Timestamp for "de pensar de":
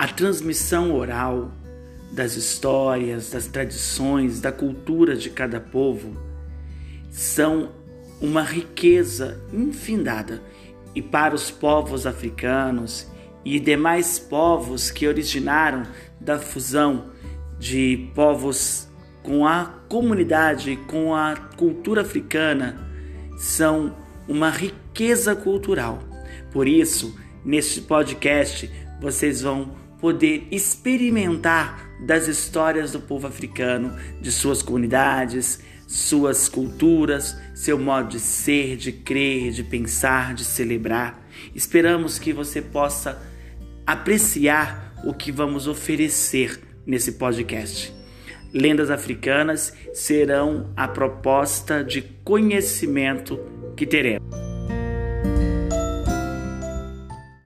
39.52-40.44